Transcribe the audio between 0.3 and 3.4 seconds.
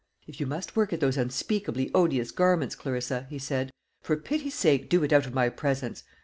you must work at those unspeakably odious garments, Clarissa," he